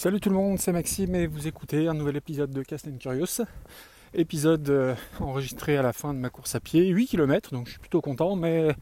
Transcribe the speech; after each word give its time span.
Salut 0.00 0.18
tout 0.18 0.30
le 0.30 0.36
monde, 0.36 0.58
c'est 0.58 0.72
Maxime 0.72 1.14
et 1.14 1.26
vous 1.26 1.46
écoutez 1.46 1.86
un 1.86 1.92
nouvel 1.92 2.16
épisode 2.16 2.50
de 2.50 2.62
Cast 2.62 2.88
and 2.88 2.96
Curious. 2.98 3.42
Épisode 4.14 4.66
euh, 4.70 4.94
enregistré 5.20 5.76
à 5.76 5.82
la 5.82 5.92
fin 5.92 6.14
de 6.14 6.18
ma 6.18 6.30
course 6.30 6.54
à 6.54 6.60
pied, 6.60 6.88
8 6.88 7.06
km, 7.06 7.52
donc 7.52 7.66
je 7.66 7.72
suis 7.72 7.80
plutôt 7.80 8.00
content, 8.00 8.34
mais 8.34 8.74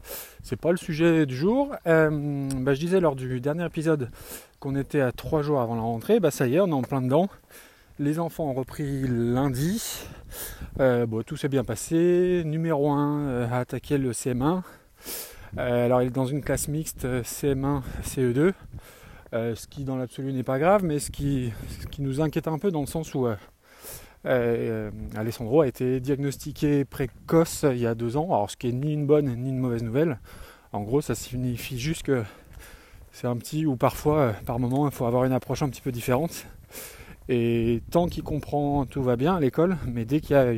c'est 0.43 0.55
pas 0.55 0.71
le 0.71 0.77
sujet 0.77 1.25
du 1.25 1.35
jour. 1.35 1.75
Euh, 1.87 2.47
bah, 2.61 2.73
je 2.73 2.79
disais 2.79 3.01
lors 3.01 3.17
du 3.17 3.41
dernier 3.41 3.65
épisode 3.65 4.11
qu'on 4.61 4.77
était 4.77 5.01
à 5.01 5.11
3 5.11 5.41
jours 5.41 5.59
avant 5.59 5.75
la 5.75 5.81
rentrée, 5.81 6.21
bah 6.21 6.31
ça 6.31 6.47
y 6.47 6.55
est, 6.55 6.61
on 6.61 6.69
est 6.69 6.71
en 6.71 6.83
plein 6.83 7.01
dedans. 7.01 7.27
Les 7.99 8.17
enfants 8.17 8.45
ont 8.45 8.53
repris 8.53 9.05
lundi. 9.05 10.05
Euh, 10.79 11.05
tout 11.23 11.35
s'est 11.35 11.49
bien 11.49 11.65
passé. 11.65 12.43
Numéro 12.45 12.91
1 12.91 13.49
a 13.51 13.57
attaqué 13.57 13.97
le 13.97 14.13
CM1. 14.13 14.61
alors 15.57 16.01
il 16.01 16.07
est 16.07 16.11
dans 16.11 16.27
une 16.27 16.41
classe 16.41 16.69
mixte 16.69 17.05
CM1, 17.23 17.81
CE2. 18.05 18.53
Euh, 19.33 19.53
ce 19.53 19.67
qui 19.67 19.83
dans 19.83 19.95
l'absolu 19.95 20.33
n'est 20.33 20.43
pas 20.43 20.57
grave, 20.57 20.83
mais 20.83 20.97
ce 20.99 21.11
qui, 21.11 21.53
nous 21.99 22.21
inquiète 22.21 22.47
un 22.47 22.57
peu 22.57 22.71
dans 22.71 22.81
le 22.81 22.87
sens 22.87 23.13
où 23.13 23.27
euh, 23.27 23.35
euh, 24.25 24.89
Alessandro 25.15 25.61
a 25.61 25.67
été 25.67 25.99
diagnostiqué 25.99 26.83
précoce 26.83 27.63
il 27.69 27.77
y 27.77 27.85
a 27.85 27.93
deux 27.93 28.17
ans, 28.17 28.25
alors 28.25 28.49
ce 28.49 28.57
qui 28.57 28.69
est 28.69 28.71
ni 28.71 28.93
une 28.93 29.05
bonne 29.05 29.35
ni 29.35 29.49
une 29.49 29.59
mauvaise 29.59 29.83
nouvelle. 29.83 30.19
En 30.71 30.81
gros, 30.81 31.01
ça 31.01 31.13
signifie 31.13 31.79
juste 31.79 32.03
que 32.03 32.23
c'est 33.11 33.27
un 33.27 33.37
petit 33.37 33.65
où 33.65 33.75
parfois, 33.75 34.33
par 34.45 34.59
moment, 34.59 34.87
il 34.87 34.93
faut 34.93 35.05
avoir 35.05 35.25
une 35.25 35.33
approche 35.33 35.61
un 35.61 35.69
petit 35.69 35.81
peu 35.81 35.91
différente. 35.91 36.45
Et 37.27 37.83
tant 37.91 38.07
qu'il 38.07 38.23
comprend, 38.23 38.85
tout 38.85 39.03
va 39.03 39.15
bien 39.15 39.35
à 39.35 39.39
l'école, 39.39 39.77
mais 39.85 40.05
dès 40.05 40.19
qu'il 40.19 40.35
y 40.35 40.39
a 40.39 40.53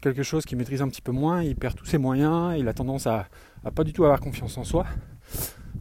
quelque 0.00 0.24
chose 0.24 0.44
qu'il 0.44 0.58
maîtrise 0.58 0.82
un 0.82 0.88
petit 0.88 1.02
peu 1.02 1.12
moins, 1.12 1.42
il 1.42 1.54
perd 1.54 1.76
tous 1.76 1.84
ses 1.84 1.98
moyens, 1.98 2.56
il 2.58 2.66
a 2.66 2.74
tendance 2.74 3.06
à 3.06 3.28
pas 3.74 3.84
du 3.84 3.92
tout 3.92 4.04
avoir 4.04 4.20
confiance 4.20 4.58
en 4.58 4.64
soi. 4.64 4.86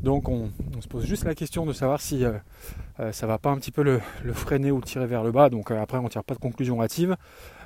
Donc 0.03 0.27
on, 0.27 0.49
se 0.81 0.87
pose 0.89 1.05
juste 1.05 1.23
la 1.23 1.33
question 1.33 1.65
de 1.65 1.71
savoir 1.71 2.01
si 2.01 2.19
ça 2.19 2.25
euh, 2.25 2.37
euh, 2.99 3.11
ça 3.13 3.25
va 3.25 3.37
pas 3.37 3.49
un 3.49 3.55
petit 3.55 3.71
peu 3.71 3.83
le, 3.83 4.01
freiner 4.33 4.69
ou 4.69 4.77
le 4.77 4.83
tirer 4.83 5.07
vers 5.07 5.23
le 5.23 5.31
bas. 5.31 5.49
Donc 5.49 5.71
euh, 5.71 5.81
après 5.81 5.97
on 5.97 6.03
ne 6.03 6.09
tire 6.09 6.25
pas 6.25 6.35
de 6.35 6.39
conclusion 6.39 6.81
hâtive. 6.81 7.15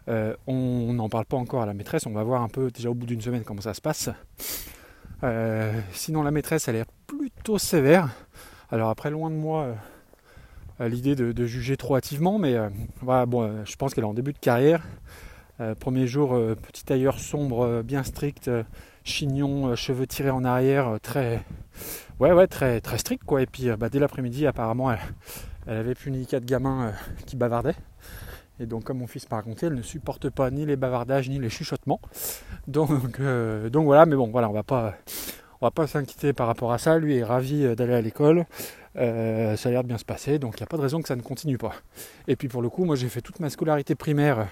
on 0.08 0.94
n'en 0.94 1.10
parle 1.10 1.26
pas 1.26 1.38
encore 1.38 1.64
à 1.64 1.66
la 1.66 1.74
maîtresse, 1.74 2.06
on 2.06 2.12
va 2.12 2.24
voir 2.24 2.44
un 2.44 2.48
peu 2.48 2.70
déjà 2.70 2.92
au 2.92 2.94
bout 2.94 3.08
d'une 3.08 3.22
semaine 3.22 3.44
comment 3.44 3.62
ça 3.62 3.74
se 3.74 3.82
passe. 3.82 4.10
sinon 5.92 6.22
la 6.22 6.32
maîtresse 6.32 6.68
elle 6.68 6.76
est 6.76 6.86
plutôt 7.08 7.58
sévère. 7.58 8.10
Alors 8.70 8.90
après 8.90 9.10
loin 9.10 9.32
de 9.32 9.36
moi 9.36 9.76
l'idée 10.80 11.16
de, 11.16 11.46
juger 11.46 11.76
trop 11.76 11.96
hâtivement, 11.96 12.38
mais 12.38 12.56
voilà, 13.02 13.26
bon, 13.26 13.66
je 13.66 13.76
pense 13.78 13.96
qu'elle 13.96 14.04
est 14.04 14.08
en 14.08 14.14
début 14.14 14.34
de 14.34 14.38
carrière. 14.38 14.84
premier 15.80 16.06
jour, 16.06 16.40
petit 16.62 16.86
tailleur 16.86 17.20
sombre, 17.20 17.82
bien 17.82 18.04
strict, 18.04 18.52
chignon, 19.04 19.76
cheveux 19.76 20.06
tirés 20.06 20.30
en 20.30 20.46
arrière, 20.46 21.00
très 21.02 21.44
ouais, 22.20 22.32
ouais, 22.32 22.48
très, 22.48 22.82
très 22.82 22.98
strict 22.98 23.24
quoi. 23.24 23.42
Et 23.42 23.46
puis 23.46 23.70
euh, 23.70 23.78
bah, 23.78 23.90
dès 23.90 24.00
l'après-midi, 24.00 24.48
apparemment, 24.48 24.92
elle, 24.92 25.00
avait 25.68 25.96
puni 25.96 26.26
quatre 26.26 26.46
gamins 26.46 26.88
euh, 26.88 26.92
qui 27.26 27.36
bavardaient. 27.36 27.76
Et 28.60 28.66
donc, 28.66 28.86
comme 28.86 28.98
mon 28.98 29.08
fils 29.08 29.30
m'a 29.30 29.38
raconté, 29.38 29.68
elle 29.68 29.76
ne 29.76 29.84
supporte 29.84 30.30
pas 30.30 30.50
ni 30.50 30.66
les 30.66 30.76
bavardages 30.76 31.30
ni 31.30 31.40
les 31.40 31.50
chuchotements. 31.50 32.02
Donc, 32.68 33.20
euh, 33.20 33.70
donc 33.70 33.86
voilà, 33.86 34.06
mais 34.06 34.16
bon, 34.16 34.28
voilà, 34.28 34.50
on 34.50 34.54
va 34.54 34.64
pas, 34.64 34.96
on 35.62 35.68
va 35.68 35.72
pas 35.72 35.86
s'inquiéter 35.86 36.34
par 36.34 36.48
rapport 36.48 36.74
à 36.74 36.80
ça. 36.80 36.98
Lui 36.98 37.18
est 37.18 37.24
ravi 37.24 37.76
d'aller 37.76 37.94
à 37.94 38.02
l'école. 38.02 38.46
ça 38.96 39.02
a 39.02 39.70
l'air 39.70 39.84
de 39.84 39.88
bien 39.88 39.98
se 39.98 40.06
passer, 40.06 40.40
donc 40.40 40.56
il 40.56 40.62
n'y 40.62 40.64
a 40.64 40.68
pas 40.68 40.78
de 40.78 40.82
raison 40.82 41.02
que 41.02 41.08
ça 41.08 41.16
ne 41.16 41.22
continue 41.22 41.58
pas. 41.58 41.74
Et 42.28 42.36
puis 42.36 42.48
pour 42.48 42.62
le 42.62 42.70
coup, 42.70 42.84
moi 42.84 42.96
j'ai 42.96 43.10
fait 43.10 43.22
toute 43.22 43.40
ma 43.40 43.50
scolarité 43.50 43.94
primaire 43.94 44.48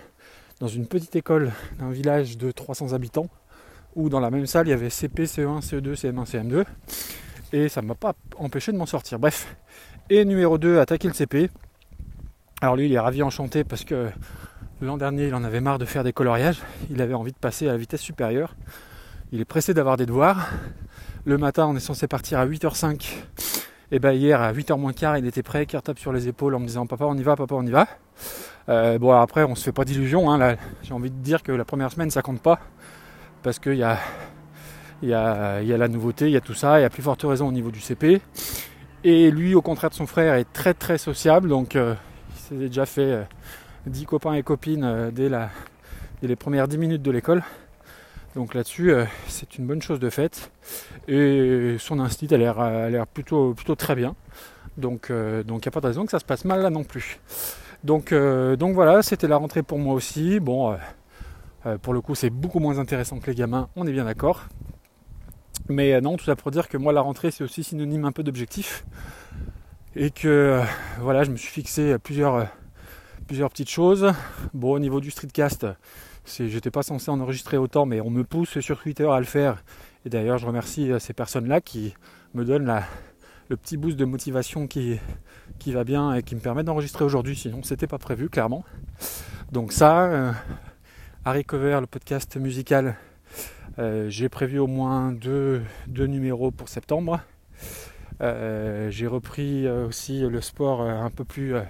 dans 0.60 0.68
une 0.68 0.86
petite 0.88 1.16
école 1.16 1.52
d'un 1.80 1.90
village 1.90 2.38
de 2.38 2.52
300 2.52 2.94
habitants, 2.94 3.28
où 3.96 4.08
dans 4.08 4.20
la 4.20 4.30
même 4.30 4.46
salle 4.46 4.68
il 4.68 4.70
y 4.70 4.74
avait 4.74 4.92
CP, 4.92 5.26
CE1, 5.26 5.62
CE2, 5.62 5.96
CM1, 5.96 6.26
CM2 6.30 6.64
et 7.56 7.70
ça 7.70 7.82
ne 7.82 7.88
m'a 7.88 7.96
pas 7.96 8.16
empêché 8.38 8.74
de 8.74 8.78
m'en 8.78 8.86
sortir. 8.86 9.18
Bref. 9.18 9.56
Et 10.10 10.26
numéro 10.26 10.58
2, 10.58 10.80
attaquer 10.80 11.08
le 11.08 11.14
CP. 11.14 11.50
Alors 12.62 12.76
lui, 12.76 12.88
il 12.88 12.94
est 12.94 13.00
ravi 13.00 13.24
enchanté 13.24 13.64
parce 13.64 13.86
que 13.86 14.10
l'an 14.82 14.98
dernier, 14.98 15.28
il 15.28 15.36
en 15.36 15.44
avait 15.44 15.62
marre 15.62 15.78
de 15.78 15.86
faire 15.86 16.04
des 16.04 16.12
coloriages. 16.12 16.62
Il 16.92 17.02
avait 17.02 17.14
envie 17.14 17.32
de 17.32 17.38
passer 17.38 17.70
à 17.70 17.72
la 17.72 17.78
vitesse 17.78 18.02
supérieure. 18.02 18.56
Il 19.32 19.40
est 19.40 19.46
pressé 19.46 19.74
d'avoir 19.74 19.96
des 19.96 20.06
devoirs. 20.06 20.50
Le 21.24 21.38
matin, 21.38 21.66
on 21.68 21.76
est 21.78 21.80
censé 21.80 22.08
partir 22.08 22.40
à 22.40 22.46
8h05. 22.46 23.24
Et 23.92 24.00
bien 24.00 24.12
hier, 24.12 24.42
à 24.42 24.52
8h 24.52 24.78
moins 24.78 24.94
quart, 24.94 25.18
il 25.18 25.26
était 25.26 25.44
prêt, 25.44 25.66
tape 25.66 25.98
sur 25.98 26.12
les 26.12 26.28
épaules 26.28 26.56
en 26.56 26.60
me 26.60 26.68
disant 26.68 26.86
Papa, 26.86 27.06
on 27.06 27.16
y 27.16 27.24
va, 27.24 27.38
papa, 27.38 27.56
on 27.56 27.66
y 27.66 27.72
va. 27.72 27.88
Euh, 28.68 29.00
bon, 29.00 29.14
après, 29.14 29.46
on 29.46 29.56
se 29.56 29.64
fait 29.64 29.72
pas 29.72 29.86
d'illusions. 29.86 30.30
Hein, 30.30 30.58
j'ai 30.84 30.94
envie 30.94 31.10
de 31.10 31.18
dire 31.18 31.42
que 31.42 31.54
la 31.54 31.64
première 31.64 31.90
semaine, 31.90 32.12
ça 32.12 32.22
compte 32.22 32.42
pas. 32.42 32.60
Parce 33.44 33.60
qu'il 33.60 33.76
y 33.76 33.84
a 33.84 33.98
il 35.02 35.10
y, 35.10 35.14
a, 35.14 35.62
la 35.62 35.88
nouveauté, 35.88 36.26
il 36.26 36.32
y 36.32 36.38
a 36.38 36.42
tout 36.42 36.54
ça, 36.54 36.80
y 36.80 36.84
a 36.84 36.90
plus 36.90 37.04
forte 37.04 37.24
raison 37.24 37.48
au 37.48 37.52
niveau 37.52 37.72
du 37.72 37.80
CP. 37.80 38.22
Et 39.04 39.30
lui, 39.30 39.54
au 39.54 39.62
contraire 39.62 39.90
de 39.90 39.96
son 39.96 40.08
frère, 40.08 40.34
est 40.36 40.52
très 40.52 40.74
très 40.74 40.98
sociable, 40.98 41.50
donc 41.50 41.76
euh, 41.76 41.94
il 42.32 42.40
s'est 42.40 42.56
déjà 42.56 42.86
fait 42.86 43.28
10 43.86 44.02
euh, 44.02 44.06
copains 44.06 44.34
et 44.34 44.42
copines 44.42 44.84
euh, 44.84 45.12
dès, 45.12 45.30
les 46.24 46.36
premières 46.36 46.68
10 46.68 46.78
minutes 46.78 47.02
de 47.04 47.12
l'école. 47.12 47.44
Donc 48.36 48.54
là-dessus, 48.54 48.92
c'est 49.28 49.58
une 49.58 49.66
bonne 49.66 49.82
chose 49.82 50.00
de 50.00 50.10
fait. 50.10 50.52
Et 51.08 51.78
son 51.80 52.00
instinct 52.00 52.28
a 52.34 52.90
l'air 52.90 53.08
plutôt, 53.08 53.54
plutôt 53.54 53.76
très 53.76 53.96
bien. 53.96 54.14
Donc 54.76 55.08
il 55.10 55.46
n'y 55.46 55.68
a 55.68 55.72
pas 55.72 55.80
de 55.80 55.88
raison 55.88 56.04
que 56.04 56.12
ça 56.12 56.20
se 56.20 56.26
passe 56.26 56.44
mal 56.44 56.62
là 56.62 56.70
non 56.70 56.84
plus. 56.84 57.22
Donc, 57.86 58.14
donc 58.14 58.74
voilà, 58.74 59.04
c'était 59.04 59.30
la 59.30 59.38
rentrée 59.38 59.64
pour 59.64 59.80
moi 59.80 59.94
aussi. 59.94 60.42
Bon, 60.42 60.76
pour 61.82 61.94
le 61.94 62.02
coup, 62.02 62.14
c'est 62.14 62.30
beaucoup 62.30 62.60
moins 62.60 62.78
intéressant 62.78 63.20
que 63.20 63.28
les 63.28 63.36
gamins, 63.36 63.70
on 63.78 63.88
est 63.88 63.94
bien 63.94 64.04
d'accord. 64.04 64.48
Mais 65.68 65.94
euh, 65.94 66.02
non, 66.02 66.16
tout 66.16 66.26
ça 66.26 66.36
pour 66.36 66.52
dire 66.52 66.68
que 66.68 66.78
moi 66.78 66.94
la 66.94 67.02
rentrée 67.02 67.32
c'est 67.32 67.44
aussi 67.44 67.64
synonyme 67.64 68.06
un 68.06 68.12
peu 68.12 68.24
d'objectif. 68.24 68.86
Et 69.96 70.12
que 70.12 70.28
euh, 70.28 70.64
voilà, 71.00 71.24
je 71.24 71.32
me 71.32 71.38
suis 71.38 71.50
fixé 71.50 71.98
plusieurs, 71.98 72.36
euh, 72.36 72.46
plusieurs 73.28 73.50
petites 73.50 73.70
choses. 73.70 74.12
Bon 74.54 74.74
au 74.74 74.80
niveau 74.80 75.02
du 75.02 75.10
streetcast, 75.10 75.66
j'étais 76.26 76.70
pas 76.70 76.84
censé 76.84 77.10
en 77.10 77.20
enregistrer 77.20 77.58
autant, 77.58 77.86
mais 77.86 78.00
on 78.02 78.10
me 78.10 78.24
pousse 78.24 78.60
sur 78.60 78.80
Twitter 78.80 79.10
à 79.10 79.20
le 79.20 79.26
faire. 79.26 79.64
Et 80.06 80.10
d'ailleurs 80.10 80.38
je 80.38 80.46
remercie 80.46 80.92
ces 81.00 81.14
personnes-là 81.14 81.62
qui 81.62 81.96
me 82.36 82.46
donnent 82.46 82.72
le 83.50 83.58
petit 83.58 83.78
boost 83.78 83.98
de 83.98 84.06
motivation 84.06 84.68
qui, 84.68 85.00
qui 85.58 85.72
va 85.72 85.84
bien 85.84 86.14
et 86.14 86.22
qui 86.22 86.36
me 86.36 86.42
permet 86.42 86.64
d'enregistrer 86.64 87.06
aujourd'hui, 87.06 87.36
sinon 87.36 87.64
c'était 87.64 87.88
pas 87.88 87.98
prévu 87.98 88.30
clairement. 88.30 88.64
Donc 89.52 89.72
ça, 89.72 90.36
Harry 91.24 91.44
Cover, 91.44 91.80
le 91.82 91.88
podcast 91.88 92.38
musical 92.38 92.96
euh, 93.78 94.10
j'ai 94.10 94.30
prévu 94.30 94.60
au 94.60 94.68
moins 94.68 95.12
deux, 95.12 95.64
numéros 95.88 96.52
pour 96.52 96.70
septembre. 96.70 97.22
Euh, 98.22 98.90
j'ai 98.90 99.08
repris 99.08 99.68
euh, 99.68 99.88
aussi 99.88 100.22
le 100.22 100.40
sport 100.40 100.86
de 100.86 101.66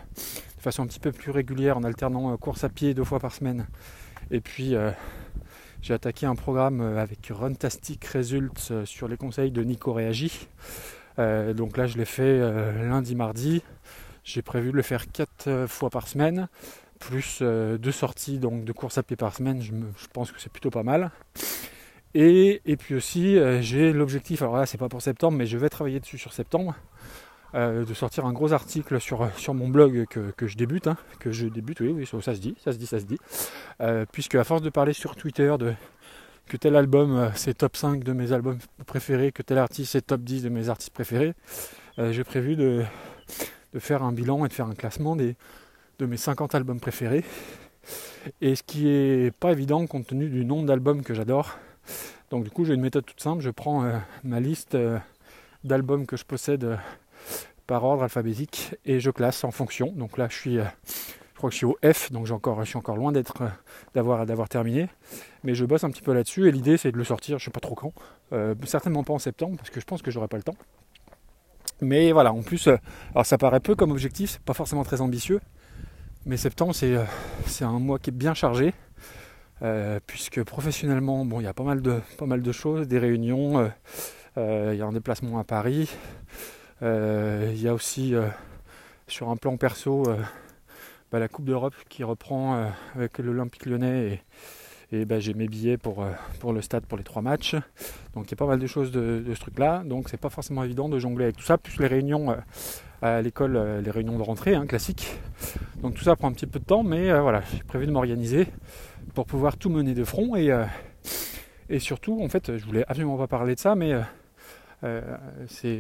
façon 0.59 0.83
un 0.83 0.88
petit 0.88 0.99
peu 0.99 1.11
plus 1.11 1.31
régulière 1.31 1.77
en 1.77 1.83
alternant 1.83 2.35
course 2.38 2.63
à 2.63 2.69
pied 2.69 2.93
deux 2.93 3.03
fois 3.03 3.19
par 3.19 3.33
semaine. 3.33 3.67
Et 4.31 4.41
puis 4.41 4.73
j'ai 5.81 5.93
attaqué 5.93 6.25
un 6.25 6.35
programme 6.35 6.81
avec 6.81 7.27
Runtastic 7.29 8.03
Results 8.05 8.85
sur 8.85 9.07
les 9.07 9.17
conseils 9.17 9.51
de 9.51 9.63
Nico 9.63 9.93
Réagi. 9.93 10.47
donc 11.17 11.77
là 11.77 11.85
je 11.85 11.97
l'ai 11.97 12.05
fait 12.05 12.39
lundi, 12.83 13.13
mardi. 13.13 13.61
J'ai 14.23 14.41
prévu 14.41 14.72
de 14.72 14.77
le 14.77 14.81
faire 14.81 15.11
quatre 15.11 15.67
fois 15.67 15.91
par 15.91 16.07
semaine, 16.07 16.47
plus 16.97 17.43
deux 17.43 17.91
sorties 17.91 18.39
donc 18.39 18.66
de 18.66 18.72
course 18.72 18.97
à 18.97 19.03
pied 19.03 19.16
par 19.16 19.35
semaine. 19.35 19.61
je 19.61 20.07
pense 20.11 20.31
que 20.31 20.41
c'est 20.41 20.51
plutôt 20.51 20.72
pas 20.72 20.81
mal. 20.81 21.11
Et, 22.18 22.78
puis 22.80 22.96
aussi, 22.96 23.38
euh, 23.38 23.62
j'ai 23.62 23.92
l'objectif, 23.92 24.42
alors 24.42 24.56
là, 24.56 24.66
c'est 24.66 24.78
pas 24.78 24.88
pour 24.88 25.02
septembre, 25.02 25.38
mais 25.38 25.46
je 25.46 25.58
vais 25.58 25.68
travailler 25.68 26.00
dessus 26.00 26.18
sur 26.18 26.31
septembre, 26.31 26.74
euh, 27.56 27.84
de 27.84 27.94
sortir 27.94 28.26
un 28.26 28.31
gros 28.31 28.53
article 28.53 29.02
sur, 29.02 29.30
sur 29.36 29.53
mon 29.53 29.68
blog 29.68 30.06
que, 30.08 30.48
je 30.48 30.56
débute, 30.56 30.88
hein, 30.88 30.96
que 31.20 31.34
je 31.34 31.48
débute, 31.48 31.81
oui, 31.81 31.90
oui, 31.90 32.08
ça 32.22 32.34
se 32.34 32.40
dit, 32.40 32.56
ça 32.64 32.72
se 32.72 32.78
dit, 32.78 32.88
ça 32.88 33.02
se 33.02 33.06
dit. 33.06 33.18
Euh, 33.81 34.06
puisque 34.09 34.36
à 34.36 34.46
force 34.46 34.62
de 34.62 34.70
parler 34.70 34.94
sur 34.94 35.18
Twitter 35.18 35.53
de 35.59 35.74
que 36.48 36.58
tel 36.58 36.76
album 36.76 37.31
c'est 37.34 37.56
top 37.56 37.76
5 37.76 38.03
de 38.03 38.14
mes 38.14 38.32
albums 38.32 38.59
préférés, 38.86 39.32
que 39.32 39.42
tel 39.42 39.58
artiste 39.58 39.94
c'est 39.94 40.06
top 40.06 40.22
10 40.22 40.44
de 40.44 40.50
mes 40.50 40.70
artistes 40.70 40.94
préférés, 40.94 41.34
j'ai 41.97 42.24
prévu 42.24 42.56
de, 42.56 42.84
faire 43.80 44.03
un 44.03 44.12
bilan 44.12 44.46
et 44.46 44.47
de 44.47 44.53
faire 44.53 44.68
un 44.68 44.76
classement 44.76 45.16
des, 45.16 45.35
de 45.97 46.06
mes 46.06 46.18
50 46.18 46.53
albums 46.53 46.79
préférés. 46.79 47.26
Et 48.41 48.53
ce 48.56 48.61
qui 48.61 48.88
est 48.88 49.35
pas 49.35 49.52
évident 49.52 49.85
compte 49.88 50.06
tenu 50.06 50.29
du 50.29 50.46
nombre 50.46 50.68
d'albums 50.68 51.03
que 51.03 51.16
j'adore. 51.16 51.58
Donc 52.29 52.43
du 52.43 52.49
coup 52.49 52.66
j'ai 52.66 52.73
une 52.73 52.82
méthode 52.82 53.05
toute 53.05 53.22
simple, 53.22 53.41
je 53.41 53.49
prends 53.49 53.84
euh, 53.84 53.97
ma 54.23 54.40
liste 54.40 54.76
euh, 54.76 54.97
d'albums 55.64 56.05
que 56.05 56.17
je 56.17 56.26
possède 56.26 56.64
euh, 56.64 56.78
par 57.67 57.84
ordre 57.84 58.03
alphabétique 58.03 58.76
et 58.85 58.99
je 58.99 59.11
classe 59.11 59.43
en 59.43 59.52
fonction. 59.52 59.91
Donc 59.96 60.17
là 60.17 60.28
je 60.29 60.35
suis 60.35 60.55
je 60.58 61.37
crois 61.37 61.49
que 61.49 61.53
je 61.53 61.58
suis 61.58 61.66
au 61.66 61.78
F, 61.84 62.11
donc 62.11 62.29
encore, 62.32 62.64
je 62.64 62.70
suis 62.70 62.78
encore 62.78 62.96
loin 62.96 63.11
d'être 63.11 63.43
d'avoir 63.93 64.26
d'avoir 64.26 64.49
terminé. 64.49 64.87
Mais 65.43 65.53
je 65.53 65.66
bosse 65.66 65.84
un 65.84 65.91
petit 65.91 66.02
peu 66.02 66.14
là-dessus 66.14 66.47
et 66.47 66.52
l'idée 66.52 66.78
c'est 66.78 66.91
de 66.91 66.97
le 66.97 67.03
sortir, 67.03 67.40
je 67.40 67.46
sais 67.46 67.52
pas 67.52 67.59
trop 67.59 67.76
quand. 67.76 67.93
certainement 68.66 69.03
pas 69.03 69.14
en 69.14 69.20
septembre 69.20 69.58
parce 69.58 69.70
que 69.70 69.79
je 69.79 69.85
pense 69.85 70.02
que 70.02 70.11
j'aurai 70.11 70.28
pas 70.28 70.37
le 70.37 70.43
temps. 70.43 70.55
Mais 71.82 72.14
voilà, 72.14 72.32
en 72.32 72.41
plus, 72.41 72.70
alors 73.11 73.26
ça 73.26 73.37
paraît 73.37 73.59
peu 73.59 73.76
comme 73.76 73.91
objectif, 73.91 74.40
pas 74.46 74.53
forcément 74.53 74.85
très 74.85 75.02
ambitieux. 75.02 75.41
Mais 76.26 76.37
septembre 76.37 76.73
c'est 76.73 77.64
un 77.66 77.79
mois 77.79 77.99
qui 77.99 78.09
est 78.09 78.14
bien 78.14 78.34
chargé. 78.34 78.73
Euh, 79.61 79.99
puisque 80.05 80.43
professionnellement, 80.43 81.25
bon, 81.25 81.40
il 81.40 81.43
y 81.43 81.47
a 81.47 81.53
pas 81.53 81.63
mal 81.63 81.81
de, 81.81 82.02
pas 82.17 82.25
mal 82.25 82.41
de 82.41 82.52
choses, 82.52 82.87
des 82.87 82.99
réunions, 82.99 83.59
euh, 83.59 83.67
euh, 84.37 84.72
il 84.73 84.79
y 84.79 84.81
a 84.81 84.85
un 84.85 84.91
déplacement 84.91 85.40
à 85.40 85.43
Paris, 85.43 85.90
il 86.81 87.61
y 87.61 87.67
a 87.67 87.73
aussi 87.73 88.13
sur 89.07 89.29
un 89.29 89.37
plan 89.37 89.55
perso, 89.55 90.03
bah, 91.11 91.19
la 91.19 91.28
Coupe 91.29 91.46
d'Europe 91.46 91.73
qui 91.87 92.03
reprend 92.03 92.69
avec 92.96 93.17
l'Olympique 93.17 93.66
lyonnais 93.66 94.22
et, 94.91 95.05
bah, 95.05 95.19
j'ai 95.19 95.34
mes 95.34 95.47
billets 95.47 95.78
pour, 95.78 96.05
pour 96.40 96.53
le 96.53 96.61
stade 96.61 96.85
pour 96.85 96.97
les 96.97 97.03
trois 97.03 97.22
matchs. 97.22 97.55
Donc 98.13 98.28
il 98.28 98.31
y 98.31 98.34
a 98.34 98.37
pas 98.37 98.46
mal 98.46 98.59
de 98.59 98.67
choses 98.67 98.91
de, 98.91 99.23
ce 99.34 99.40
truc-là. 99.40 99.84
Donc 99.85 100.09
c'est 100.09 100.19
pas 100.19 100.29
forcément 100.29 100.63
évident 100.63 100.90
de 100.90 100.99
jongler 100.99 101.23
avec 101.23 101.37
tout 101.37 101.43
ça, 101.43 101.58
plus 101.58 101.79
les 101.79 101.87
réunions 101.87 102.35
à 103.01 103.22
l'école, 103.22 103.81
les 103.84 103.91
réunions 103.91 104.17
de 104.17 104.23
rentrée 104.23 104.53
hein, 104.53 104.67
classiques. 104.67 105.17
Donc 105.81 105.96
tout 105.96 106.03
ça 106.03 106.16
prend 106.17 106.28
un 106.28 106.34
petit 106.34 106.46
peu 106.46 106.59
de 106.59 106.66
temps, 106.66 106.84
mais 106.84 107.17
voilà, 107.19 107.41
j'ai 107.51 107.63
prévu 107.63 107.87
de 107.87 107.91
m'organiser 107.91 108.47
pour 109.13 109.25
pouvoir 109.25 109.57
tout 109.57 109.69
mener 109.69 109.93
de 109.93 110.03
front 110.03 110.35
et, 110.35 110.52
et 111.69 111.79
surtout, 111.79 112.22
en 112.22 112.29
fait, 112.29 112.57
je 112.57 112.66
voulais 112.66 112.84
absolument 112.87 113.17
pas 113.17 113.28
parler 113.28 113.55
de 113.55 113.59
ça, 113.59 113.75
mais 113.75 113.93
c'est 115.47 115.79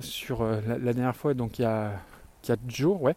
sur 0.00 0.44
la, 0.44 0.78
dernière 0.78 1.16
fois, 1.16 1.34
donc 1.34 1.58
il 1.58 1.62
y 1.62 1.64
a 1.66 1.92
4 2.42 2.60
jours, 2.70 3.02
ouais, 3.02 3.16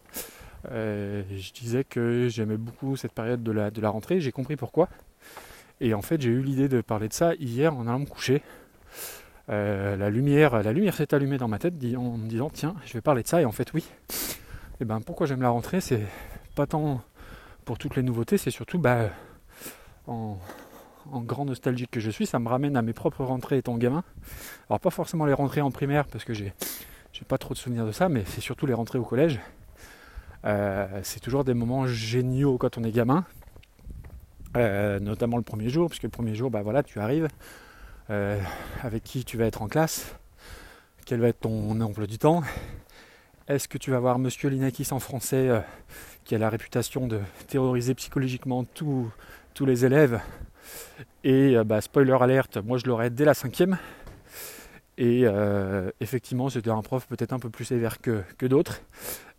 euh, 0.70 1.24
je 1.36 1.52
disais 1.54 1.84
que 1.84 2.28
j'aimais 2.30 2.58
beaucoup 2.58 2.96
cette 2.96 3.14
période 3.14 3.44
de 3.44 3.52
la, 3.52 3.72
de 3.72 3.82
la 3.82 3.90
rentrée, 3.90 4.20
j'ai 4.20 4.32
compris 4.32 4.56
pourquoi. 4.56 4.90
Et 5.80 5.94
en 5.94 6.02
fait, 6.02 6.22
j'ai 6.22 6.30
eu 6.30 6.42
l'idée 6.42 6.68
de 6.68 6.82
parler 6.82 7.08
de 7.08 7.14
ça 7.14 7.34
hier 7.36 7.76
en 7.76 7.88
allant 7.88 8.00
me 8.00 8.06
coucher. 8.06 8.44
Euh, 9.50 9.98
la 9.98 10.10
lumière, 10.10 10.62
la 10.62 10.72
lumière 10.72 10.94
s'est 10.94 11.14
allumée 11.14 11.38
dans 11.38 11.48
ma 11.48 11.58
tête 11.58 11.74
en 11.98 12.18
me 12.18 12.28
disant 12.28 12.50
tiens, 12.52 12.76
je 12.86 12.94
vais 12.94 13.02
parler 13.02 13.24
de 13.24 13.28
ça. 13.28 13.42
Et 13.42 13.46
en 13.46 13.52
fait, 13.52 13.74
oui. 13.74 13.84
Et 14.80 14.86
ben 14.86 15.02
pourquoi 15.02 15.26
j'aime 15.26 15.42
la 15.42 15.50
rentrée, 15.50 15.82
c'est 15.82 16.06
pas 16.56 16.68
tant 16.68 17.02
pour 17.66 17.78
toutes 17.78 17.96
les 17.96 18.04
nouveautés, 18.04 18.38
c'est 18.38 18.52
surtout 18.52 18.80
bah, 18.80 19.10
en, 20.08 20.38
grand 21.06 21.46
nostalgique 21.46 21.92
que 21.92 22.00
je 22.00 22.10
suis, 22.10 22.26
ça 22.26 22.40
me 22.40 22.48
ramène 22.48 22.78
à 22.78 22.82
mes 22.82 22.94
propres 22.94 23.24
rentrées 23.24 23.58
étant 23.58 23.78
gamin. 23.78 24.04
Alors 24.70 24.80
pas 24.80 24.90
forcément 24.90 25.26
les 25.26 25.34
rentrées 25.34 25.62
en 25.62 25.72
primaire 25.72 26.06
parce 26.08 26.24
que 26.24 26.34
j'ai 26.34 26.54
j'ai 27.14 27.26
pas 27.26 27.38
trop 27.38 27.54
de 27.54 27.60
souvenirs 27.60 27.86
de 27.86 27.92
ça, 27.92 28.08
mais 28.08 28.24
c'est 28.26 28.42
surtout 28.42 28.66
les 28.66 28.74
rentrées 28.74 28.98
au 28.98 29.04
collège. 29.04 29.40
Euh, 30.46 31.02
c'est 31.04 31.20
toujours 31.20 31.44
des 31.44 31.54
moments 31.54 31.86
géniaux 31.86 32.58
quand 32.58 32.78
on 32.78 32.84
est 32.84 32.92
gamin, 32.92 33.26
euh, 34.58 35.00
notamment 35.00 35.38
le 35.38 35.44
premier 35.44 35.70
jour, 35.70 35.90
puisque 35.90 36.04
le 36.04 36.10
premier 36.10 36.36
jour, 36.36 36.50
bah 36.50 36.62
voilà, 36.62 36.84
tu 36.84 37.00
arrives, 37.00 37.28
euh, 38.10 38.40
avec 38.82 39.04
qui 39.04 39.24
tu 39.24 39.38
vas 39.38 39.46
être 39.46 39.62
en 39.62 39.68
classe, 39.68 40.16
quel 41.06 41.20
va 41.20 41.28
être 41.28 41.42
ton 41.42 41.80
emploi 41.82 42.08
du 42.08 42.18
temps, 42.18 42.44
est-ce 43.48 43.68
que 43.68 43.78
tu 43.78 43.92
vas 43.92 44.00
voir 44.00 44.18
Monsieur 44.18 44.50
Linakis 44.50 44.88
en 44.92 45.00
français, 45.00 45.50
qui 46.24 46.36
a 46.36 46.38
la 46.38 46.50
réputation 46.50 47.08
de 47.08 47.20
terroriser 47.48 47.94
psychologiquement 47.96 48.64
tous 48.64 49.12
les 49.66 49.86
élèves, 49.86 50.22
et 51.24 51.56
bah, 51.66 51.82
spoiler 51.82 52.18
alerte, 52.20 52.58
moi 52.58 52.78
je 52.78 52.86
l'aurais 52.86 53.10
dès 53.10 53.26
la 53.26 53.34
cinquième. 53.34 53.78
Et 54.98 55.22
euh, 55.26 55.90
effectivement, 56.00 56.50
c'était 56.50 56.70
un 56.70 56.82
prof 56.82 57.08
peut-être 57.08 57.34
un 57.34 57.40
peu 57.40 57.50
plus 57.50 57.66
sévère 57.66 58.02
que, 58.02 58.24
d'autres, 58.46 58.82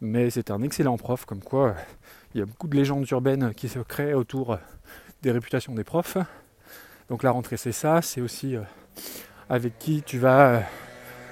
mais 0.00 0.30
c'était 0.30 0.52
un 0.52 0.62
excellent 0.62 0.96
prof, 0.96 1.24
comme 1.24 1.40
quoi 1.40 1.76
il 2.34 2.40
y 2.40 2.42
a 2.42 2.46
beaucoup 2.46 2.66
de 2.66 2.76
légendes 2.76 3.08
urbaines 3.10 3.52
qui 3.54 3.68
se 3.68 3.78
créent 3.78 4.14
autour 4.14 4.58
des 5.22 5.30
réputations 5.30 5.74
des 5.74 5.84
profs. 5.84 6.16
Donc 7.08 7.22
la 7.22 7.30
rentrée, 7.30 7.56
c'est 7.56 7.72
ça, 7.72 8.02
c'est 8.02 8.20
aussi 8.20 8.56
euh, 8.56 8.62
avec 9.48 9.78
qui 9.78 10.02
tu 10.02 10.18
vas 10.18 10.62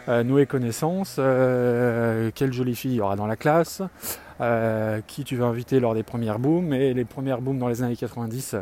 euh, 0.09 0.23
nouer 0.23 0.47
connaissance, 0.47 1.17
quelle 1.17 2.53
jolie 2.53 2.77
fille 2.77 2.93
il 2.93 2.97
y 2.97 3.01
aura 3.01 3.17
dans 3.17 3.27
la 3.27 3.37
classe, 3.37 3.83
qui 5.07 5.25
tu 5.25 5.37
vas 5.37 5.47
inviter 5.47 5.81
lors 5.81 5.95
des 5.95 6.03
premières 6.03 6.39
booms, 6.39 6.73
et 6.73 6.95
les 6.95 7.05
premières 7.05 7.41
booms 7.41 7.59
dans 7.59 7.69
les 7.69 7.83
années 7.83 7.97
90 7.97 8.57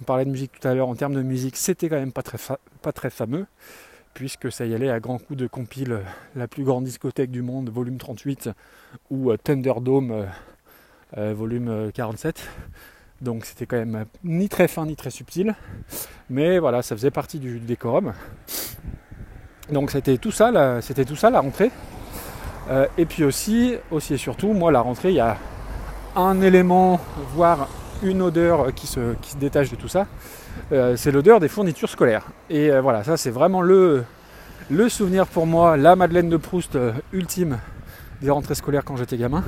on 0.00 0.04
parlait 0.04 0.24
de 0.24 0.30
musique 0.30 0.52
tout 0.60 0.66
à 0.66 0.74
l'heure, 0.74 0.88
en 0.88 0.94
termes 0.94 1.14
de 1.14 1.22
musique, 1.22 1.56
c'était 1.56 1.88
quand 1.88 1.96
même 1.98 2.12
pas 2.12 2.22
très, 2.22 2.38
pas 2.82 2.92
très 2.92 3.10
fameux, 3.10 3.46
puisque 4.14 4.50
ça 4.52 4.64
y 4.66 4.74
allait 4.74 4.90
à 4.90 5.00
grands 5.00 5.18
coups 5.18 5.38
de 5.38 5.46
compile 5.46 6.00
la 6.36 6.48
plus 6.48 6.64
grande 6.64 6.84
discothèque 6.84 7.30
du 7.30 7.42
monde, 7.42 7.70
volume 7.70 7.98
38, 7.98 8.50
ou 9.10 9.30
euh, 9.30 9.36
Thunderdome, 9.36 10.10
euh, 10.12 10.24
euh, 11.16 11.34
volume 11.34 11.90
47. 11.92 12.48
Donc 13.20 13.44
c'était 13.44 13.66
quand 13.66 13.76
même 13.76 14.04
ni 14.22 14.48
très 14.48 14.68
fin 14.68 14.86
ni 14.86 14.94
très 14.94 15.10
subtil, 15.10 15.56
mais 16.30 16.60
voilà, 16.60 16.82
ça 16.82 16.94
faisait 16.94 17.10
partie 17.10 17.40
du 17.40 17.58
décorum. 17.58 18.12
Donc 19.72 19.90
c'était 19.90 20.18
tout 20.18 20.30
ça, 20.30 20.80
c'était 20.80 21.04
tout 21.04 21.16
ça 21.16 21.28
la 21.28 21.40
rentrée. 21.40 21.72
Et 22.96 23.06
puis 23.06 23.24
aussi, 23.24 23.74
aussi 23.90 24.14
et 24.14 24.18
surtout, 24.18 24.52
moi 24.52 24.70
la 24.70 24.80
rentrée, 24.80 25.10
il 25.10 25.16
y 25.16 25.20
a 25.20 25.36
un 26.16 26.40
élément, 26.42 27.00
voire 27.34 27.68
une 28.02 28.22
odeur 28.22 28.74
qui 28.74 28.86
se, 28.86 29.14
qui 29.22 29.30
se 29.32 29.36
détache 29.36 29.70
de 29.70 29.76
tout 29.76 29.88
ça, 29.88 30.06
euh, 30.72 30.96
c'est 30.96 31.10
l'odeur 31.10 31.40
des 31.40 31.48
fournitures 31.48 31.88
scolaires. 31.88 32.26
Et 32.50 32.70
euh, 32.70 32.80
voilà, 32.80 33.04
ça 33.04 33.16
c'est 33.16 33.30
vraiment 33.30 33.62
le, 33.62 34.04
souvenir 34.88 35.26
pour 35.26 35.46
moi, 35.46 35.76
la 35.76 35.96
Madeleine 35.96 36.28
de 36.28 36.36
Proust 36.36 36.76
euh, 36.76 36.92
ultime 37.12 37.58
des 38.20 38.30
rentrées 38.30 38.54
scolaires 38.54 38.84
quand 38.84 38.96
j'étais 38.96 39.16
gamin. 39.16 39.44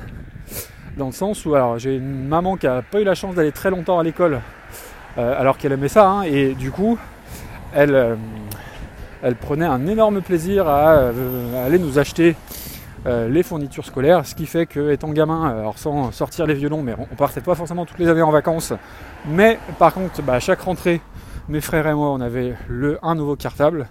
Dans 0.96 1.06
le 1.06 1.12
sens 1.12 1.44
où 1.46 1.54
alors 1.54 1.78
j'ai 1.78 1.96
une 1.96 2.26
maman 2.26 2.56
qui 2.56 2.66
a 2.66 2.82
pas 2.82 3.00
eu 3.00 3.04
la 3.04 3.14
chance 3.14 3.34
d'aller 3.34 3.52
très 3.52 3.70
longtemps 3.70 3.98
à 3.98 4.02
l'école 4.02 4.40
alors 5.16 5.58
qu'elle 5.58 5.72
aimait 5.72 5.88
ça, 5.88 6.08
hein, 6.08 6.22
et 6.22 6.54
du 6.54 6.70
coup 6.70 6.96
elle 7.74 8.16
prenait 9.40 9.66
un 9.66 9.86
énorme 9.86 10.22
plaisir 10.22 10.66
à 10.66 11.10
aller 11.64 11.78
nous 11.78 11.98
acheter 11.98 12.36
euh, 13.06 13.30
les 13.30 13.42
fournitures 13.42 13.86
scolaires, 13.86 14.26
ce 14.26 14.34
qui 14.34 14.44
fait 14.44 14.66
que 14.66 14.92
étant 14.92 15.08
gamin, 15.10 15.50
euh, 15.50 15.60
alors 15.60 15.78
sans 15.78 16.12
sortir 16.12 16.46
les 16.46 16.52
violons, 16.52 16.82
mais 16.82 16.94
on 16.98 17.16
partait 17.16 17.40
pas 17.40 17.54
forcément 17.54 17.86
toutes 17.86 17.98
les 17.98 18.08
années 18.08 18.20
en 18.20 18.30
vacances, 18.30 18.74
mais 19.26 19.58
par 19.78 19.94
contre, 19.94 20.20
bah, 20.22 20.34
à 20.34 20.40
chaque 20.40 20.60
rentrée, 20.60 21.00
mes 21.48 21.62
frères 21.62 21.86
et 21.86 21.94
moi, 21.94 22.10
on 22.10 22.20
avait 22.20 22.54
le, 22.68 22.98
un 23.02 23.14
nouveau 23.14 23.36
cartable, 23.36 23.88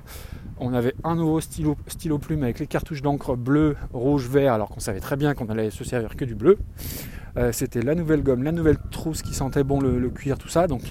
on 0.59 0.75
avait 0.75 0.93
un 1.03 1.15
nouveau 1.15 1.41
stylo, 1.41 1.75
stylo 1.87 2.19
plume 2.19 2.43
avec 2.43 2.59
les 2.59 2.67
cartouches 2.67 3.01
d'encre 3.01 3.35
bleu, 3.35 3.77
rouge, 3.93 4.27
vert, 4.27 4.53
alors 4.53 4.69
qu'on 4.69 4.79
savait 4.79 4.99
très 4.99 5.15
bien 5.15 5.33
qu'on 5.33 5.47
allait 5.49 5.71
se 5.71 5.83
servir 5.83 6.15
que 6.15 6.25
du 6.25 6.35
bleu. 6.35 6.59
Euh, 7.37 7.51
c'était 7.51 7.81
la 7.81 7.95
nouvelle 7.95 8.21
gomme, 8.21 8.43
la 8.43 8.51
nouvelle 8.51 8.77
trousse 8.91 9.23
qui 9.23 9.33
sentait 9.33 9.63
bon 9.63 9.79
le, 9.79 10.07
cuir, 10.09 10.37
tout 10.37 10.49
ça. 10.49 10.67
Donc 10.67 10.81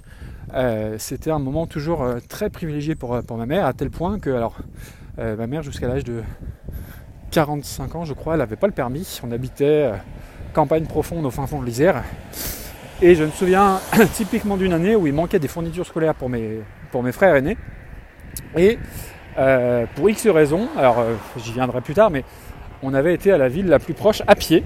c'était 0.96 1.30
un 1.30 1.38
moment 1.38 1.66
toujours 1.66 2.04
très 2.26 2.48
privilégié 2.48 2.94
pour, 2.94 3.22
pour 3.22 3.36
ma 3.36 3.44
mère, 3.46 3.66
à 3.66 3.74
tel 3.74 3.90
point 3.90 4.18
que 4.18 4.30
alors 4.30 4.56
ma 5.18 5.46
mère 5.46 5.62
jusqu'à 5.62 5.88
l'âge 5.88 6.04
de 6.04 6.22
45 7.30 7.94
ans, 7.94 8.04
je 8.04 8.14
crois, 8.14 8.34
elle 8.34 8.40
n'avait 8.40 8.56
pas 8.56 8.66
le 8.66 8.72
permis. 8.72 9.20
On 9.26 9.30
habitait 9.32 9.64
euh, 9.64 9.92
campagne 10.52 10.84
profonde 10.84 11.24
au 11.26 11.30
fin 11.30 11.46
fond 11.46 11.60
de 11.60 11.66
l'Isère. 11.66 12.02
Et 13.02 13.14
je 13.14 13.24
me 13.24 13.30
souviens 13.30 13.80
typiquement 14.14 14.56
d'une 14.56 14.72
année 14.72 14.96
où 14.96 15.06
il 15.06 15.12
manquait 15.12 15.38
des 15.38 15.48
fournitures 15.48 15.86
scolaires 15.86 16.14
pour 16.14 16.28
mes, 16.28 16.60
pour 16.90 17.02
mes 17.02 17.12
frères 17.12 17.36
aînés. 17.36 17.56
Et 18.56 18.78
euh, 19.38 19.86
pour 19.94 20.08
X 20.10 20.26
raisons, 20.28 20.68
alors 20.76 20.98
euh, 20.98 21.14
j'y 21.36 21.52
viendrai 21.52 21.80
plus 21.80 21.94
tard, 21.94 22.10
mais 22.10 22.24
on 22.82 22.94
avait 22.94 23.14
été 23.14 23.30
à 23.32 23.38
la 23.38 23.48
ville 23.48 23.66
la 23.66 23.78
plus 23.78 23.94
proche 23.94 24.22
à 24.26 24.34
pied. 24.34 24.64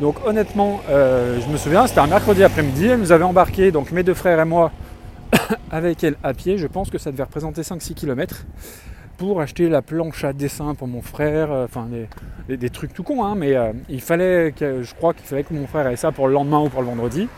Donc 0.00 0.16
honnêtement, 0.26 0.80
je 0.88 1.46
me 1.48 1.56
souviens, 1.56 1.86
c'était 1.86 2.00
un 2.00 2.08
mercredi 2.08 2.42
après-midi, 2.42 2.86
elle 2.86 2.98
nous 2.98 3.12
avait 3.12 3.24
embarqué, 3.24 3.70
donc 3.70 3.92
mes 3.92 4.02
deux 4.02 4.14
frères 4.14 4.40
et 4.40 4.44
moi, 4.44 4.72
avec 5.70 6.02
elle 6.02 6.16
à 6.24 6.34
pied. 6.34 6.58
Je 6.58 6.66
pense 6.66 6.90
que 6.90 6.98
ça 6.98 7.12
devait 7.12 7.22
représenter 7.22 7.62
5-6 7.62 7.94
km 7.94 8.44
pour 9.16 9.40
acheter 9.40 9.68
la 9.68 9.82
planche 9.82 10.24
à 10.24 10.32
dessin 10.32 10.74
pour 10.74 10.88
mon 10.88 11.02
frère, 11.02 11.52
euh, 11.52 11.64
enfin 11.64 11.88
des, 12.48 12.70
trucs 12.70 12.92
tout 12.92 13.02
con, 13.02 13.24
hein, 13.24 13.34
mais 13.36 13.54
euh, 13.56 13.72
il 13.88 14.00
fallait 14.00 14.52
que, 14.52 14.82
je 14.82 14.94
crois 14.94 15.14
qu'il 15.14 15.26
fallait 15.26 15.44
que 15.44 15.54
mon 15.54 15.66
frère 15.66 15.86
ait 15.86 15.96
ça 15.96 16.12
pour 16.12 16.28
le 16.28 16.34
lendemain 16.34 16.60
ou 16.60 16.68
pour 16.68 16.82
le 16.82 16.88
vendredi. 16.88 17.28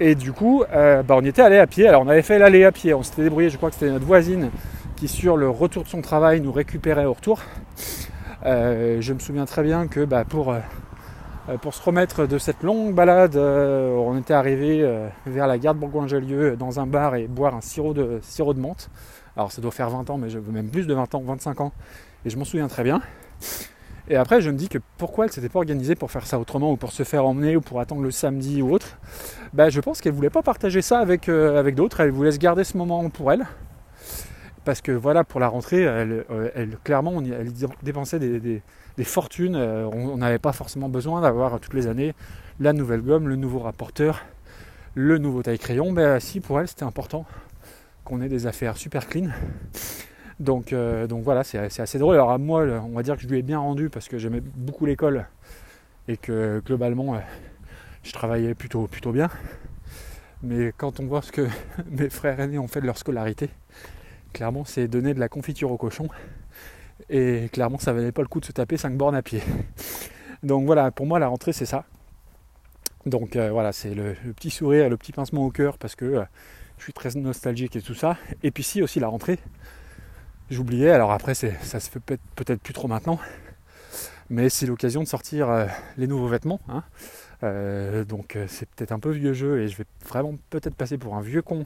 Et 0.00 0.14
du 0.14 0.32
coup, 0.32 0.64
euh, 0.72 1.02
bah, 1.02 1.14
on 1.18 1.24
y 1.24 1.28
était 1.28 1.42
allé 1.42 1.58
à 1.58 1.66
pied. 1.66 1.88
Alors 1.88 2.02
on 2.02 2.08
avait 2.08 2.22
fait 2.22 2.38
l'aller 2.38 2.64
à 2.64 2.72
pied, 2.72 2.94
on 2.94 3.02
s'était 3.02 3.22
débrouillé, 3.22 3.50
je 3.50 3.56
crois 3.56 3.70
que 3.70 3.76
c'était 3.76 3.90
notre 3.90 4.06
voisine 4.06 4.50
qui 4.96 5.08
sur 5.08 5.36
le 5.36 5.48
retour 5.48 5.84
de 5.84 5.88
son 5.88 6.02
travail 6.02 6.40
nous 6.40 6.52
récupérait 6.52 7.04
au 7.04 7.12
retour. 7.14 7.40
je 8.44 9.12
me 9.12 9.18
souviens 9.18 9.44
très 9.44 9.62
bien 9.62 9.86
que 9.86 10.04
bah, 10.04 10.24
pour, 10.24 10.54
pour 11.60 11.74
se 11.74 11.82
remettre 11.82 12.26
de 12.26 12.38
cette 12.38 12.62
longue 12.62 12.94
balade, 12.94 13.36
on 13.36 14.18
était 14.18 14.34
arrivé 14.34 14.86
vers 15.26 15.46
la 15.46 15.58
gare 15.58 15.74
de 15.74 15.80
Bourgoin-Jallieu 15.80 16.56
dans 16.56 16.80
un 16.80 16.86
bar 16.86 17.16
et 17.16 17.26
boire 17.26 17.54
un 17.54 17.60
sirop 17.60 17.92
de, 17.92 18.18
sirop 18.22 18.54
de 18.54 18.60
menthe. 18.60 18.88
Alors 19.36 19.52
ça 19.52 19.60
doit 19.60 19.70
faire 19.70 19.90
20 19.90 20.10
ans, 20.10 20.18
mais 20.18 20.30
je 20.30 20.38
veux 20.38 20.52
même 20.52 20.68
plus 20.68 20.86
de 20.86 20.94
20 20.94 21.14
ans, 21.14 21.22
25 21.24 21.60
ans. 21.60 21.72
Et 22.24 22.30
je 22.30 22.38
m'en 22.38 22.44
souviens 22.44 22.68
très 22.68 22.84
bien. 22.84 23.02
Et 24.08 24.16
après, 24.16 24.42
je 24.42 24.50
me 24.50 24.56
dis 24.56 24.68
que 24.68 24.78
pourquoi 24.98 25.24
elle 25.24 25.32
s'était 25.32 25.48
pas 25.48 25.58
organisée 25.58 25.94
pour 25.94 26.10
faire 26.10 26.26
ça 26.26 26.38
autrement, 26.38 26.72
ou 26.72 26.76
pour 26.76 26.92
se 26.92 27.04
faire 27.04 27.24
emmener, 27.24 27.56
ou 27.56 27.62
pour 27.62 27.80
attendre 27.80 28.02
le 28.02 28.10
samedi 28.10 28.60
ou 28.60 28.72
autre. 28.72 28.98
Bah, 29.54 29.70
je 29.70 29.80
pense 29.80 30.00
qu'elle 30.00 30.12
voulait 30.12 30.30
pas 30.30 30.42
partager 30.42 30.82
ça 30.82 30.98
avec, 30.98 31.28
euh, 31.28 31.58
avec 31.58 31.74
d'autres. 31.74 32.00
Elle 32.00 32.10
voulait 32.10 32.32
se 32.32 32.38
garder 32.38 32.64
ce 32.64 32.76
moment 32.76 33.08
pour 33.08 33.32
elle. 33.32 33.46
Parce 34.64 34.80
que 34.80 34.92
voilà, 34.92 35.24
pour 35.24 35.40
la 35.40 35.48
rentrée, 35.48 35.82
elle, 35.82 36.24
euh, 36.30 36.66
clairement, 36.84 37.20
elle 37.20 37.52
dépensait 37.82 38.18
des, 38.18 38.62
fortunes. 39.04 39.56
Euh, 39.56 39.88
on 39.92 40.16
n'avait 40.16 40.38
pas 40.38 40.52
forcément 40.52 40.88
besoin 40.88 41.20
d'avoir 41.20 41.60
toutes 41.60 41.74
les 41.74 41.86
années 41.86 42.14
la 42.60 42.72
nouvelle 42.72 43.02
gomme, 43.02 43.28
le 43.28 43.36
nouveau 43.36 43.58
rapporteur, 43.58 44.24
le 44.94 45.18
nouveau 45.18 45.42
taille-crayon. 45.42 45.92
Mais 45.92 46.20
si, 46.20 46.40
pour 46.40 46.60
elle, 46.60 46.68
c'était 46.68 46.84
important 46.84 47.26
qu'on 48.04 48.22
ait 48.22 48.28
des 48.28 48.46
affaires 48.46 48.76
super 48.76 49.06
clean. 49.06 49.28
Donc, 50.40 50.72
euh, 50.72 51.06
voilà, 51.10 51.44
c'est 51.44 51.58
assez 51.58 51.98
drôle. 51.98 52.14
Alors 52.14 52.30
à 52.30 52.38
moi, 52.38 52.62
on 52.62 52.94
va 52.94 53.02
dire 53.02 53.16
que 53.16 53.22
je 53.22 53.28
lui 53.28 53.38
ai 53.38 53.42
bien 53.42 53.58
rendu 53.58 53.90
parce 53.90 54.08
que 54.08 54.18
j'aimais 54.18 54.40
beaucoup 54.40 54.86
l'école 54.86 55.26
et 56.08 56.16
que 56.16 56.62
globalement, 56.64 57.20
je 58.02 58.12
travaillais 58.12 58.54
plutôt 58.54 58.88
bien. 59.12 59.28
Mais 60.42 60.72
quand 60.76 61.00
on 61.00 61.06
voit 61.06 61.22
ce 61.22 61.32
que 61.32 61.48
mes 61.90 62.10
frères 62.10 62.38
aînés 62.38 62.58
ont 62.58 62.68
fait 62.68 62.80
de 62.80 62.86
leur 62.86 62.98
scolarité, 62.98 63.48
clairement, 64.34 64.66
c'est 64.66 64.86
donner 64.88 65.14
de 65.14 65.20
la 65.20 65.30
confiture 65.30 65.72
au 65.72 65.78
cochon. 65.78 66.08
Et 67.08 67.48
clairement, 67.52 67.78
ça 67.78 67.92
valait 67.94 68.12
pas 68.12 68.22
le 68.22 68.28
coup 68.28 68.40
de 68.40 68.44
se 68.44 68.52
taper 68.52 68.76
5 68.76 68.96
bornes 68.96 69.14
à 69.14 69.22
pied. 69.22 69.40
Donc 70.42 70.66
voilà, 70.66 70.90
pour 70.90 71.06
moi 71.06 71.18
la 71.18 71.28
rentrée 71.28 71.54
c'est 71.54 71.64
ça. 71.64 71.86
Donc 73.06 73.36
euh, 73.36 73.50
voilà, 73.50 73.72
c'est 73.72 73.94
le, 73.94 74.14
petit 74.36 74.50
sourire, 74.50 74.90
le 74.90 74.96
petit 74.98 75.12
pincement 75.12 75.44
au 75.44 75.50
cœur 75.50 75.78
parce 75.78 75.94
que 75.94 76.04
euh, 76.04 76.24
je 76.76 76.84
suis 76.84 76.92
très 76.92 77.10
nostalgique 77.14 77.76
et 77.76 77.82
tout 77.82 77.94
ça. 77.94 78.18
Et 78.42 78.50
puis 78.50 78.62
si 78.62 78.82
aussi 78.82 79.00
la 79.00 79.08
rentrée, 79.08 79.38
j'oubliais, 80.50 80.90
alors 80.90 81.12
après 81.12 81.34
ça 81.34 81.80
se 81.80 81.90
fait 81.90 82.00
peut-être 82.00 82.60
plus 82.60 82.74
trop 82.74 82.88
maintenant, 82.88 83.18
mais 84.28 84.50
c'est 84.50 84.66
l'occasion 84.66 85.02
de 85.02 85.08
sortir 85.08 85.48
euh, 85.48 85.66
les 85.96 86.06
nouveaux 86.06 86.28
vêtements. 86.28 86.60
Hein. 86.68 86.82
Donc 87.42 88.38
c'est 88.48 88.68
peut-être 88.70 88.92
un 88.92 88.98
peu 88.98 89.10
vieux 89.10 89.32
jeu 89.32 89.60
et 89.60 89.68
je 89.68 89.76
vais 89.76 89.84
vraiment 90.06 90.34
peut-être 90.50 90.74
passer 90.74 90.98
pour 90.98 91.14
un 91.14 91.20
vieux 91.20 91.42
con 91.42 91.64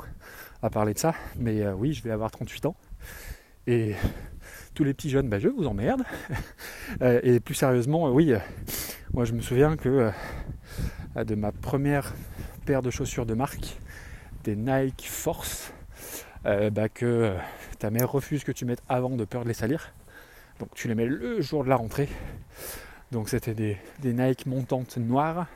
à 0.62 0.70
parler 0.70 0.94
de 0.94 0.98
ça, 0.98 1.14
mais 1.36 1.66
oui, 1.68 1.92
je 1.92 2.02
vais 2.02 2.10
avoir 2.10 2.30
38 2.30 2.66
ans. 2.66 2.76
Et 3.66 3.94
tous 4.74 4.82
les 4.82 4.94
petits 4.94 5.10
jeunes, 5.10 5.28
bah, 5.28 5.38
je 5.38 5.48
vous 5.48 5.66
emmerde. 5.66 6.02
et 7.00 7.38
plus 7.40 7.54
sérieusement, 7.54 8.10
oui, 8.10 8.32
moi 9.12 9.24
je 9.24 9.32
me 9.34 9.40
souviens 9.40 9.76
que 9.76 10.10
de 11.16 11.34
ma 11.34 11.52
première 11.52 12.14
paire 12.66 12.82
de 12.82 12.90
chaussures 12.90 13.26
de 13.26 13.34
marque, 13.34 13.78
des 14.44 14.56
Nike 14.56 15.06
Force, 15.08 15.72
euh, 16.46 16.70
bah, 16.70 16.88
que 16.88 17.06
euh, 17.06 17.38
ta 17.78 17.90
mère 17.90 18.10
refuse 18.10 18.44
que 18.44 18.52
tu 18.52 18.64
mettes 18.64 18.82
avant 18.88 19.10
de 19.10 19.24
peur 19.24 19.42
de 19.42 19.48
les 19.48 19.54
salir. 19.54 19.92
Donc 20.58 20.68
tu 20.74 20.88
les 20.88 20.94
mets 20.94 21.06
le 21.06 21.40
jour 21.40 21.64
de 21.64 21.68
la 21.68 21.76
rentrée. 21.76 22.08
Donc 23.12 23.28
c'était 23.28 23.54
des, 23.54 23.78
Nike 24.04 24.46
montantes 24.46 24.96
noires 24.96 25.46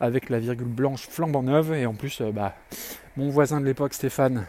avec 0.00 0.30
la 0.30 0.38
virgule 0.38 0.68
blanche 0.68 1.08
flambant 1.08 1.42
neuve. 1.42 1.72
Et 1.74 1.86
en 1.86 1.94
plus, 1.94 2.20
euh, 2.20 2.32
bah, 2.32 2.54
mon 3.16 3.28
voisin 3.30 3.60
de 3.60 3.66
l'époque, 3.66 3.94
Stéphane, 3.94 4.46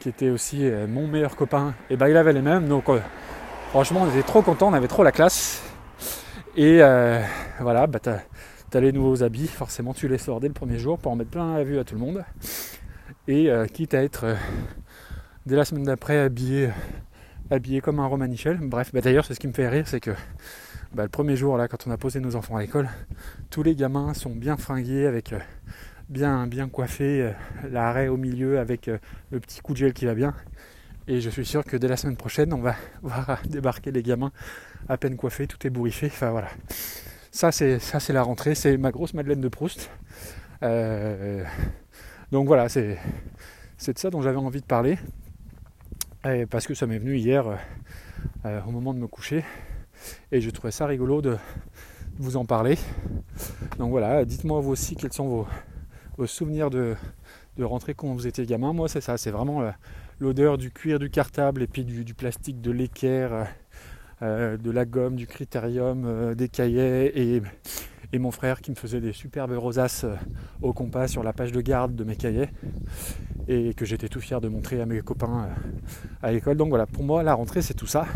qui 0.00 0.08
était 0.08 0.30
aussi 0.30 0.70
mon 0.88 1.06
meilleur 1.08 1.36
copain, 1.36 1.74
et 1.88 1.96
bah, 1.96 2.10
il 2.10 2.16
avait 2.16 2.34
les 2.34 2.42
mêmes. 2.42 2.68
Donc 2.68 2.84
franchement, 3.70 4.02
on 4.02 4.10
était 4.10 4.22
trop 4.22 4.42
contents, 4.42 4.68
on 4.68 4.74
avait 4.74 4.88
trop 4.88 5.02
la 5.02 5.12
classe. 5.12 5.62
Et 6.56 6.78
voilà, 7.60 7.86
bah, 7.86 7.98
tu 8.00 8.10
as 8.76 8.80
les 8.80 8.92
nouveaux 8.92 9.22
habits, 9.22 9.48
forcément 9.48 9.94
tu 9.94 10.08
les 10.08 10.18
sors 10.18 10.40
dès 10.40 10.48
le 10.48 10.54
premier 10.54 10.78
jour 10.78 10.98
pour 10.98 11.12
en 11.12 11.16
mettre 11.16 11.30
plein 11.30 11.54
la 11.54 11.64
vue 11.64 11.78
à 11.78 11.84
tout 11.84 11.94
le 11.94 12.00
monde. 12.00 12.24
Et 13.28 13.50
euh, 13.50 13.66
quitte 13.66 13.94
à 13.94 14.02
être 14.02 14.24
euh, 14.24 14.34
dès 15.46 15.56
la 15.56 15.64
semaine 15.64 15.84
d'après 15.84 16.18
habillé, 16.18 16.70
habillé 17.50 17.80
comme 17.80 17.98
un 17.98 18.06
Romanichel. 18.06 18.58
Bref, 18.60 18.90
bah, 18.92 19.00
d'ailleurs 19.00 19.24
c'est 19.24 19.34
ce 19.34 19.40
qui 19.40 19.48
me 19.48 19.52
fait 19.52 19.68
rire, 19.68 19.88
c'est 19.88 20.00
que 20.00 20.12
bah, 20.96 21.02
le 21.02 21.10
premier 21.10 21.36
jour 21.36 21.58
là 21.58 21.68
quand 21.68 21.86
on 21.86 21.90
a 21.90 21.98
posé 21.98 22.20
nos 22.20 22.36
enfants 22.36 22.56
à 22.56 22.62
l'école, 22.62 22.88
tous 23.50 23.62
les 23.62 23.76
gamins 23.76 24.14
sont 24.14 24.34
bien 24.34 24.56
fringués 24.56 25.06
avec 25.06 25.34
euh, 25.34 25.38
bien, 26.08 26.46
bien 26.46 26.70
coiffés, 26.70 27.32
l'arrêt 27.70 28.08
au 28.08 28.16
milieu 28.16 28.58
avec 28.58 28.86
le 28.86 29.38
petit 29.38 29.60
coup 29.60 29.74
de 29.74 29.78
gel 29.78 29.92
qui 29.92 30.06
va 30.06 30.14
bien. 30.14 30.34
Et 31.06 31.20
je 31.20 31.28
suis 31.28 31.44
sûr 31.44 31.64
que 31.64 31.76
dès 31.76 31.86
la 31.86 31.98
semaine 31.98 32.16
prochaine, 32.16 32.54
on 32.54 32.62
va 32.62 32.76
voir 33.02 33.42
débarquer 33.44 33.92
les 33.92 34.02
gamins 34.02 34.32
à 34.88 34.96
peine 34.96 35.16
coiffés, 35.16 35.46
tout 35.46 35.66
est 35.66 35.70
bourriffé. 35.70 36.06
Enfin 36.06 36.30
voilà. 36.30 36.48
Ça, 37.30 37.52
c'est 37.52 37.78
ça, 37.78 38.00
c'est 38.00 38.14
la 38.14 38.22
rentrée, 38.22 38.54
c'est 38.54 38.78
ma 38.78 38.90
grosse 38.90 39.12
Madeleine 39.12 39.42
de 39.42 39.48
Proust. 39.48 39.90
Euh, 40.62 41.44
donc 42.32 42.46
voilà, 42.46 42.70
c'est 42.70 42.98
c'est 43.76 43.92
de 43.92 43.98
ça 43.98 44.08
dont 44.08 44.22
j'avais 44.22 44.38
envie 44.38 44.62
de 44.62 44.66
parler, 44.66 44.98
parce 46.48 46.66
que 46.66 46.72
ça 46.72 46.86
m'est 46.86 46.98
venu 46.98 47.18
hier 47.18 47.58
euh, 48.46 48.60
au 48.66 48.70
moment 48.70 48.94
de 48.94 48.98
me 48.98 49.06
coucher, 49.06 49.44
et 50.32 50.40
je 50.40 50.50
trouvais 50.50 50.70
ça 50.70 50.86
rigolo 50.86 51.22
de 51.22 51.36
vous 52.18 52.36
en 52.36 52.44
parler. 52.44 52.78
Donc 53.78 53.90
voilà, 53.90 54.24
dites-moi 54.24 54.60
vous 54.60 54.70
aussi 54.70 54.96
quels 54.96 55.12
sont 55.12 55.46
vos, 56.16 56.26
souvenirs 56.26 56.70
de, 56.70 56.96
rentrée 57.60 57.94
quand 57.94 58.12
vous 58.12 58.26
étiez 58.26 58.46
gamin. 58.46 58.72
Moi, 58.72 58.88
c'est 58.88 59.00
ça, 59.00 59.16
c'est 59.16 59.30
vraiment 59.30 59.62
euh, 59.62 59.70
l'odeur 60.18 60.58
du 60.58 60.70
cuir 60.70 60.98
du 60.98 61.10
cartable 61.10 61.62
et 61.62 61.66
puis 61.66 61.84
du, 61.84 62.14
plastique 62.14 62.60
de 62.60 62.70
l'équerre 62.70 63.46
euh, 64.22 64.56
de 64.56 64.70
la 64.70 64.86
gomme, 64.86 65.16
du 65.16 65.26
critérium, 65.26 66.04
euh, 66.06 66.34
des 66.34 66.48
cahiers 66.48 67.34
et, 67.34 67.42
mon 68.18 68.30
frère 68.30 68.62
qui 68.62 68.70
me 68.70 68.76
faisait 68.76 69.02
des 69.02 69.12
superbes 69.12 69.52
rosaces 69.52 70.04
euh, 70.04 70.14
au 70.62 70.72
compas 70.72 71.06
sur 71.06 71.22
la 71.22 71.34
page 71.34 71.52
de 71.52 71.60
garde 71.60 71.94
de 71.94 72.02
mes 72.02 72.16
cahiers 72.16 72.48
et 73.46 73.74
que 73.74 73.84
j'étais 73.84 74.08
tout 74.08 74.22
fier 74.22 74.40
de 74.40 74.48
montrer 74.48 74.80
à 74.80 74.86
mes 74.86 75.02
copains 75.02 75.50
à 76.22 76.32
l'école. 76.32 76.56
Donc 76.56 76.70
voilà, 76.70 76.86
pour 76.86 77.04
moi 77.04 77.22
la 77.22 77.34
rentrée 77.34 77.60
c'est 77.60 77.74
tout 77.74 77.86
ça. 77.86 78.06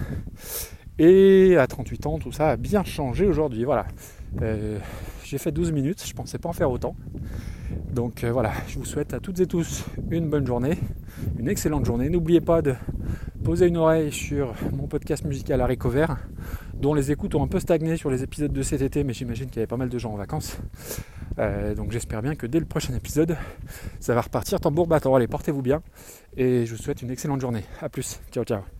Et 1.03 1.57
à 1.57 1.67
38 1.67 2.05
ans, 2.05 2.19
tout 2.19 2.31
ça 2.31 2.51
a 2.51 2.57
bien 2.57 2.85
changé 2.85 3.27
aujourd'hui. 3.27 3.65
Voilà. 3.65 3.87
j'ai 5.25 5.39
fait 5.39 5.51
12 5.51 5.73
minutes, 5.73 6.05
je 6.07 6.13
pensais 6.13 6.37
pas 6.39 6.51
en 6.51 6.53
faire 6.53 6.71
autant. 6.71 6.95
Donc 7.91 8.23
voilà, 8.25 8.53
je 8.69 8.79
vous 8.79 8.85
souhaite 8.85 9.15
à 9.15 9.19
toutes 9.19 9.41
et 9.41 9.47
tous 9.47 9.87
une 10.11 10.29
bonne 10.29 10.47
journée, 10.47 10.79
une 11.39 11.49
excellente 11.49 11.87
journée. 11.87 12.11
N'oubliez 12.11 12.43
pas 12.43 12.61
de 12.61 12.75
poser 13.43 13.67
une 13.67 13.79
oreille 13.79 14.13
sur 14.13 14.53
mon 14.73 14.87
podcast 14.87 15.25
musical 15.25 15.63
Haricot 15.63 15.89
Vert, 15.89 16.19
dont 16.75 16.93
les 16.93 17.11
écoutes 17.11 17.35
ont 17.35 17.43
un 17.43 17.49
peu 17.49 17.61
stagné 17.61 17.97
sur 17.97 18.11
les 18.11 18.23
épisodes 18.23 18.53
de 18.53 18.63
cet 18.63 18.83
été, 18.83 19.03
mais 19.03 19.15
j'imagine 19.15 19.47
qu'il 19.47 19.57
y 19.57 19.61
avait 19.61 19.67
pas 19.67 19.79
mal 19.79 19.89
de 19.89 19.99
gens 19.99 20.13
en 20.13 20.17
vacances. 20.17 20.59
Euh, 21.39 21.75
donc 21.75 21.93
j'espère 21.93 22.21
bien 22.21 22.35
que 22.35 22.47
dès 22.47 22.59
le 22.59 22.67
prochain 22.67 22.95
épisode, 22.95 23.39
ça 24.01 24.15
va 24.15 24.21
repartir 24.21 24.61
tambour 24.61 24.87
battant. 24.87 25.15
Allez, 25.15 25.29
portez-vous 25.29 25.63
bien 25.63 25.83
et 26.37 26.67
je 26.67 26.75
vous 26.75 26.83
souhaite 26.83 27.03
une 27.03 27.11
excellente 27.11 27.41
journée. 27.41 27.65
A 27.81 27.89
plus. 27.89 28.21
Ciao 28.31 28.45
ciao. 28.45 28.80